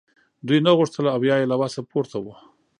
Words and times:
دوی 0.47 0.59
نه 0.65 0.71
غوښتل 0.77 1.05
او 1.15 1.21
یا 1.29 1.35
یې 1.41 1.47
له 1.51 1.55
وسه 1.61 1.81
پورته 1.91 2.17
وه 2.25 2.35